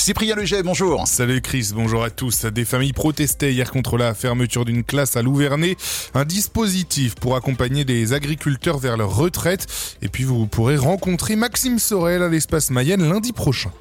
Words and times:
Cyprien 0.00 0.34
Leger, 0.34 0.62
bonjour. 0.62 1.06
Salut 1.06 1.42
Chris, 1.42 1.72
bonjour 1.74 2.02
à 2.02 2.08
tous. 2.08 2.46
Des 2.46 2.64
familles 2.64 2.94
protestaient 2.94 3.52
hier 3.52 3.70
contre 3.70 3.98
la 3.98 4.14
fermeture 4.14 4.64
d'une 4.64 4.82
classe 4.82 5.14
à 5.18 5.20
Louvernay. 5.20 5.76
Un 6.14 6.24
dispositif 6.24 7.16
pour 7.16 7.36
accompagner 7.36 7.84
des 7.84 8.14
agriculteurs 8.14 8.78
vers 8.78 8.96
leur 8.96 9.14
retraite. 9.14 9.66
Et 10.00 10.08
puis 10.08 10.24
vous 10.24 10.46
pourrez 10.46 10.78
rencontrer 10.78 11.36
Maxime 11.36 11.78
Sorel 11.78 12.22
à 12.22 12.28
l'espace 12.28 12.70
Mayenne 12.70 13.06
lundi 13.06 13.34
prochain. 13.34 13.72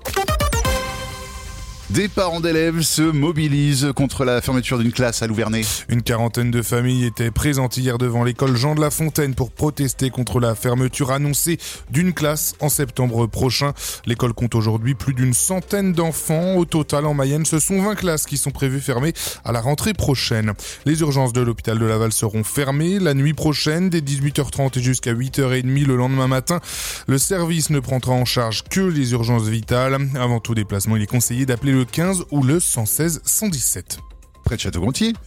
Des 1.90 2.08
parents 2.08 2.40
d'élèves 2.40 2.82
se 2.82 3.02
mobilisent 3.02 3.94
contre 3.96 4.24
la 4.24 4.42
fermeture 4.42 4.78
d'une 4.78 4.92
classe 4.92 5.24
à 5.24 5.28
Louvernay. 5.28 5.64
Une 5.88 6.04
quarantaine 6.04 6.52
de 6.52 6.62
familles 6.62 7.05
étaient 7.05 7.32
présentes 7.32 7.78
hier 7.78 7.98
devant 7.98 8.23
l'école 8.23 8.55
Jean 8.55 8.76
de 8.76 8.82
la 8.82 8.92
Fontaine 8.92 9.34
pour 9.34 9.50
protester 9.50 10.12
contre 10.12 10.40
la 10.40 10.54
fermeture 10.54 11.12
annoncée 11.12 11.58
d'une 11.90 12.14
classe 12.14 12.54
en 12.60 12.70
septembre 12.70 13.26
prochain. 13.26 13.73
L'école 14.05 14.34
compte 14.34 14.54
aujourd'hui 14.54 14.94
plus 14.94 15.16
d'une 15.16 15.34
centaine 15.34 15.91
d'enfants. 15.91 16.58
Au 16.58 16.66
total, 16.66 17.08
en 17.08 17.16
Mayenne, 17.16 17.48
ce 17.48 17.58
sont 17.58 17.82
20 17.82 17.96
classes 17.96 18.27
qui 18.27 18.38
sont 18.38 18.52
prévues 18.52 18.82
fermées 18.82 19.13
à 19.44 19.52
la 19.52 19.60
rentrée 19.60 19.96
prochaine. 19.96 20.54
Les 20.85 21.02
urgences 21.02 21.34
de 21.34 21.41
l'hôpital 21.41 21.80
de 21.80 21.85
Laval 21.88 22.13
seront 22.13 22.44
fermées 22.44 22.99
la 22.99 23.16
nuit 23.16 23.34
prochaine 23.34 23.90
dès 23.90 24.02
18h30 24.02 24.77
et 24.77 24.84
jusqu'à 24.84 25.16
8h30 25.16 25.88
le 25.88 25.96
lendemain 25.96 26.27
matin. 26.27 26.60
Le 27.08 27.18
service 27.18 27.71
ne 27.71 27.80
prendra 27.80 28.13
en 28.13 28.26
charge 28.26 28.63
que 28.70 28.82
les 28.82 29.13
urgences 29.13 29.48
vitales. 29.48 29.98
Avant 30.13 30.40
tout 30.40 30.54
déplacement, 30.54 30.96
il 30.96 31.02
est 31.02 31.08
conseillé 31.08 31.48
d'appeler 31.48 31.71
le 31.71 31.79
le 31.80 31.86
15 31.86 32.26
ou 32.32 32.44
le 32.44 32.60
116 32.60 33.22
117 33.24 34.00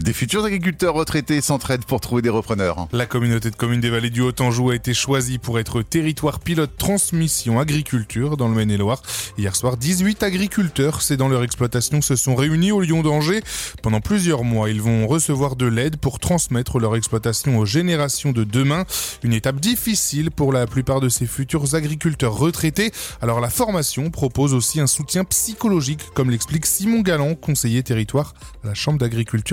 des 0.00 0.12
futurs 0.12 0.44
agriculteurs 0.44 0.94
retraités 0.94 1.40
s'entraident 1.40 1.84
pour 1.84 2.00
trouver 2.00 2.22
des 2.22 2.28
repreneurs. 2.28 2.88
La 2.92 3.06
communauté 3.06 3.50
de 3.50 3.56
communes 3.56 3.80
des 3.80 3.88
vallées 3.88 4.10
du 4.10 4.20
Haut-Anjou 4.20 4.70
a 4.70 4.74
été 4.74 4.94
choisie 4.94 5.38
pour 5.38 5.60
être 5.60 5.82
territoire 5.82 6.40
pilote 6.40 6.76
transmission 6.76 7.60
agriculture 7.60 8.36
dans 8.36 8.48
le 8.48 8.56
Maine-et-Loire. 8.56 9.00
Hier 9.38 9.54
soir, 9.54 9.76
18 9.76 10.24
agriculteurs 10.24 11.02
c'est 11.02 11.16
dans 11.16 11.28
leur 11.28 11.44
exploitation 11.44 12.02
se 12.02 12.16
sont 12.16 12.34
réunis 12.34 12.72
au 12.72 12.80
Lyon 12.80 13.02
d'Angers. 13.02 13.42
Pendant 13.80 14.00
plusieurs 14.00 14.42
mois, 14.42 14.70
ils 14.70 14.82
vont 14.82 15.06
recevoir 15.06 15.54
de 15.54 15.66
l'aide 15.66 15.98
pour 15.98 16.18
transmettre 16.18 16.80
leur 16.80 16.96
exploitation 16.96 17.58
aux 17.58 17.66
générations 17.66 18.32
de 18.32 18.42
demain. 18.42 18.86
Une 19.22 19.34
étape 19.34 19.60
difficile 19.60 20.32
pour 20.32 20.52
la 20.52 20.66
plupart 20.66 20.98
de 20.98 21.08
ces 21.08 21.26
futurs 21.26 21.76
agriculteurs 21.76 22.36
retraités. 22.36 22.90
Alors 23.20 23.40
la 23.40 23.50
formation 23.50 24.10
propose 24.10 24.52
aussi 24.52 24.80
un 24.80 24.88
soutien 24.88 25.22
psychologique, 25.22 26.00
comme 26.14 26.30
l'explique 26.30 26.66
Simon 26.66 27.02
Galland, 27.02 27.36
conseiller 27.36 27.84
territoire 27.84 28.34
à 28.64 28.66
la 28.66 28.74
Chambre 28.74 28.98
d'agriculture 28.98 29.11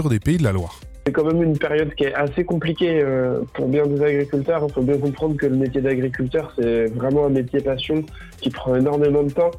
des 0.09 0.19
Pays 0.19 0.37
de 0.37 0.43
la 0.43 0.51
Loire. 0.51 0.79
C'est 1.05 1.13
quand 1.13 1.25
même 1.25 1.41
une 1.41 1.57
période 1.57 1.93
qui 1.95 2.03
est 2.03 2.13
assez 2.13 2.43
compliquée 2.43 3.01
euh, 3.01 3.41
pour 3.53 3.67
bien 3.67 3.85
des 3.87 4.01
agriculteurs. 4.01 4.65
Il 4.67 4.73
faut 4.73 4.81
bien 4.81 4.97
comprendre 4.97 5.35
que 5.37 5.47
le 5.47 5.55
métier 5.55 5.81
d'agriculteur, 5.81 6.53
c'est 6.59 6.85
vraiment 6.87 7.25
un 7.25 7.29
métier 7.29 7.61
passion 7.61 8.03
qui 8.41 8.49
prend 8.49 8.75
énormément 8.75 9.23
de 9.23 9.31
temps. 9.31 9.51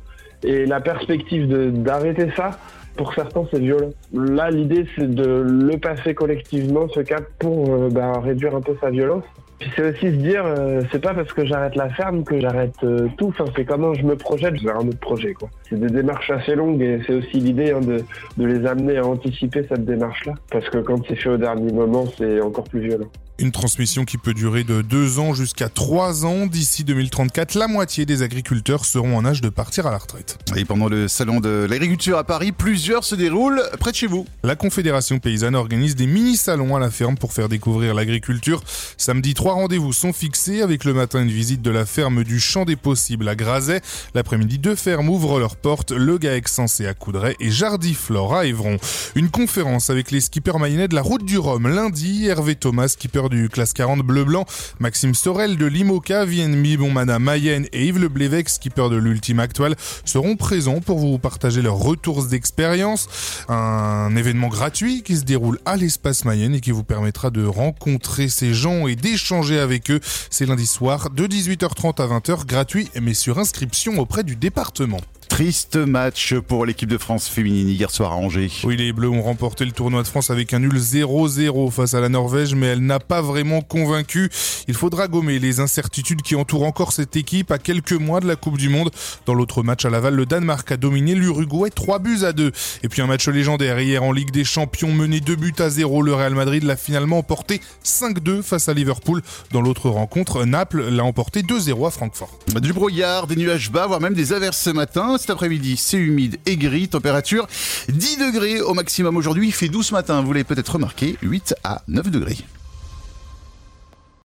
Et 0.42 0.64
la 0.64 0.80
perspective 0.80 1.48
d'arrêter 1.82 2.28
ça, 2.36 2.58
pour 2.96 3.14
certains, 3.14 3.46
c'est 3.50 3.58
violent. 3.58 3.90
Là, 4.12 4.50
l'idée, 4.50 4.86
c'est 4.96 5.12
de 5.12 5.24
le 5.24 5.76
passer 5.78 6.14
collectivement, 6.14 6.88
ce 6.94 7.00
cap, 7.00 7.24
pour 7.38 7.74
euh, 7.74 7.88
bah, 7.90 8.20
réduire 8.20 8.54
un 8.54 8.60
peu 8.60 8.76
sa 8.80 8.90
violence. 8.90 9.24
Puis 9.60 9.70
c'est 9.76 9.90
aussi 9.90 10.06
se 10.06 10.22
dire, 10.22 10.42
euh, 10.44 10.80
c'est 10.90 11.02
pas 11.02 11.12
parce 11.12 11.32
que 11.34 11.44
j'arrête 11.44 11.76
la 11.76 11.90
ferme 11.90 12.24
que 12.24 12.40
j'arrête 12.40 12.74
euh, 12.82 13.08
tout. 13.18 13.28
Enfin, 13.28 13.44
c'est 13.54 13.66
comment 13.66 13.92
je 13.92 14.02
me 14.02 14.16
projette 14.16 14.58
vers 14.62 14.76
un 14.76 14.88
autre 14.88 14.98
projet. 14.98 15.34
Quoi. 15.34 15.50
C'est 15.68 15.78
des 15.78 15.90
démarches 15.90 16.30
assez 16.30 16.54
longues 16.54 16.80
et 16.80 17.00
c'est 17.06 17.14
aussi 17.14 17.40
l'idée 17.40 17.72
hein, 17.72 17.80
de, 17.80 18.02
de 18.38 18.46
les 18.46 18.66
amener 18.66 18.96
à 18.96 19.04
anticiper 19.04 19.66
cette 19.68 19.84
démarche-là. 19.84 20.32
Parce 20.50 20.68
que 20.70 20.78
quand 20.78 21.02
c'est 21.06 21.16
fait 21.16 21.28
au 21.28 21.36
dernier 21.36 21.72
moment, 21.72 22.06
c'est 22.16 22.40
encore 22.40 22.64
plus 22.64 22.80
violent. 22.80 23.10
Une 23.40 23.52
transmission 23.52 24.04
qui 24.04 24.18
peut 24.18 24.34
durer 24.34 24.64
de 24.64 24.82
2 24.82 25.18
ans 25.18 25.32
jusqu'à 25.32 25.70
3 25.70 26.26
ans. 26.26 26.44
D'ici 26.44 26.84
2034, 26.84 27.54
la 27.54 27.68
moitié 27.68 28.04
des 28.04 28.22
agriculteurs 28.22 28.84
seront 28.84 29.16
en 29.16 29.24
âge 29.24 29.40
de 29.40 29.48
partir 29.48 29.86
à 29.86 29.90
la 29.90 29.96
retraite. 29.96 30.36
Et 30.56 30.66
pendant 30.66 30.90
le 30.90 31.08
salon 31.08 31.40
de 31.40 31.66
l'agriculture 31.68 32.18
à 32.18 32.24
Paris, 32.24 32.52
plusieurs 32.52 33.02
se 33.02 33.14
déroulent 33.14 33.62
près 33.78 33.92
de 33.92 33.96
chez 33.96 34.06
vous. 34.06 34.26
La 34.44 34.56
Confédération 34.56 35.18
paysanne 35.20 35.54
organise 35.54 35.96
des 35.96 36.06
mini-salons 36.06 36.76
à 36.76 36.80
la 36.80 36.90
ferme 36.90 37.16
pour 37.16 37.32
faire 37.32 37.48
découvrir 37.48 37.94
l'agriculture. 37.94 38.62
Samedi, 38.98 39.32
rendez-vous 39.52 39.92
sont 39.92 40.12
fixés 40.12 40.62
avec 40.62 40.84
le 40.84 40.94
matin 40.94 41.22
une 41.22 41.30
visite 41.30 41.62
de 41.62 41.70
la 41.70 41.86
ferme 41.86 42.24
du 42.24 42.38
Champ 42.38 42.64
des 42.64 42.76
Possibles 42.76 43.28
à 43.28 43.34
Grazet. 43.34 43.80
L'après-midi, 44.14 44.58
deux 44.58 44.74
fermes 44.74 45.08
ouvrent 45.08 45.38
leurs 45.40 45.56
portes, 45.56 45.90
le 45.90 46.18
Gaex-Sensé 46.18 46.86
à 46.86 46.94
Coudray 46.94 47.34
et 47.40 47.50
Jardiflore 47.50 48.34
à 48.34 48.46
Évron. 48.46 48.76
Une 49.14 49.30
conférence 49.30 49.90
avec 49.90 50.10
les 50.10 50.20
skippers 50.20 50.58
mayennais 50.58 50.88
de 50.88 50.94
la 50.94 51.02
route 51.02 51.24
du 51.24 51.38
Rhum 51.38 51.68
lundi, 51.68 52.26
Hervé 52.26 52.54
Thomas, 52.54 52.88
skipper 52.88 53.28
du 53.28 53.48
classe 53.48 53.72
40 53.72 54.00
bleu-blanc, 54.00 54.44
Maxime 54.78 55.14
Sorel 55.14 55.56
de 55.56 55.66
Limoca, 55.66 56.24
Vienne 56.24 56.54
Mibonmana 56.54 57.18
Mayenne 57.18 57.66
et 57.72 57.86
Yves 57.86 57.98
Le 57.98 58.08
Blévec, 58.08 58.48
skipper 58.48 58.88
de 58.90 58.96
l'Ultime 58.96 59.40
Actual, 59.40 59.74
seront 60.04 60.36
présents 60.36 60.80
pour 60.80 60.98
vous 60.98 61.18
partager 61.18 61.62
leurs 61.62 61.78
retours 61.78 62.24
d'expérience. 62.26 63.08
Un 63.48 64.14
événement 64.16 64.48
gratuit 64.48 65.02
qui 65.02 65.16
se 65.16 65.24
déroule 65.24 65.58
à 65.64 65.76
l'espace 65.76 66.24
Mayenne 66.24 66.54
et 66.54 66.60
qui 66.60 66.70
vous 66.70 66.84
permettra 66.84 67.30
de 67.30 67.44
rencontrer 67.44 68.28
ces 68.28 68.54
gens 68.54 68.86
et 68.86 68.96
d'échanger 68.96 69.39
avec 69.48 69.90
eux. 69.90 70.00
C'est 70.30 70.46
lundi 70.46 70.66
soir 70.66 71.10
de 71.10 71.26
18h30 71.26 72.02
à 72.02 72.06
20h, 72.06 72.46
gratuit 72.46 72.88
mais 73.00 73.14
sur 73.14 73.38
inscription 73.38 73.98
auprès 73.98 74.22
du 74.22 74.36
département. 74.36 75.00
Triste 75.30 75.76
match 75.76 76.34
pour 76.34 76.66
l'équipe 76.66 76.88
de 76.88 76.98
France 76.98 77.28
féminine 77.28 77.68
hier 77.68 77.90
soir 77.90 78.12
à 78.12 78.16
Angers. 78.16 78.50
Oui, 78.64 78.76
les 78.76 78.92
Bleus 78.92 79.08
ont 79.08 79.22
remporté 79.22 79.64
le 79.64 79.70
tournoi 79.70 80.02
de 80.02 80.08
France 80.08 80.28
avec 80.28 80.52
un 80.52 80.58
nul 80.58 80.76
0-0 80.76 81.70
face 81.70 81.94
à 81.94 82.00
la 82.00 82.10
Norvège, 82.10 82.54
mais 82.54 82.66
elle 82.66 82.84
n'a 82.84 82.98
pas 82.98 83.22
vraiment 83.22 83.62
convaincu. 83.62 84.28
Il 84.68 84.74
faudra 84.74 85.08
gommer 85.08 85.38
les 85.38 85.60
incertitudes 85.60 86.20
qui 86.20 86.34
entourent 86.34 86.64
encore 86.64 86.92
cette 86.92 87.16
équipe 87.16 87.52
à 87.52 87.58
quelques 87.58 87.92
mois 87.92 88.20
de 88.20 88.26
la 88.26 88.36
Coupe 88.36 88.58
du 88.58 88.68
Monde. 88.68 88.90
Dans 89.24 89.32
l'autre 89.32 89.62
match 89.62 89.84
à 89.86 89.90
Laval, 89.90 90.14
le 90.14 90.26
Danemark 90.26 90.70
a 90.72 90.76
dominé 90.76 91.14
l'Uruguay 91.14 91.70
3 91.70 92.00
buts 92.00 92.24
à 92.24 92.32
2. 92.32 92.52
Et 92.82 92.88
puis 92.88 93.00
un 93.00 93.06
match 93.06 93.26
légendaire 93.28 93.80
hier 93.80 94.02
en 94.02 94.12
Ligue 94.12 94.32
des 94.32 94.44
Champions 94.44 94.92
mené 94.92 95.20
2 95.20 95.36
buts 95.36 95.54
à 95.58 95.70
0. 95.70 96.02
Le 96.02 96.12
Real 96.12 96.34
Madrid 96.34 96.64
l'a 96.64 96.76
finalement 96.76 97.18
emporté 97.18 97.62
5-2 97.84 98.42
face 98.42 98.68
à 98.68 98.74
Liverpool. 98.74 99.22
Dans 99.52 99.62
l'autre 99.62 99.88
rencontre, 99.88 100.44
Naples 100.44 100.90
l'a 100.90 101.04
emporté 101.04 101.42
2-0 101.42 101.86
à 101.86 101.90
Francfort. 101.90 102.38
Du 102.60 102.74
brouillard, 102.74 103.26
des 103.26 103.36
nuages 103.36 103.70
bas, 103.70 103.86
voire 103.86 104.00
même 104.00 104.14
des 104.14 104.34
averses 104.34 104.60
ce 104.60 104.70
matin 104.70 105.16
cet 105.20 105.30
après-midi, 105.30 105.76
c'est 105.76 105.98
humide 105.98 106.38
et 106.46 106.56
gris. 106.56 106.88
Température 106.88 107.46
10 107.88 108.16
degrés 108.16 108.60
au 108.60 108.74
maximum 108.74 109.16
aujourd'hui. 109.16 109.48
Il 109.48 109.52
fait 109.52 109.68
12 109.68 109.86
ce 109.86 109.94
matin, 109.94 110.22
vous 110.22 110.32
l'avez 110.32 110.44
peut-être 110.44 110.72
remarqué, 110.72 111.16
8 111.22 111.54
à 111.64 111.82
9 111.88 112.10
degrés. 112.10 112.38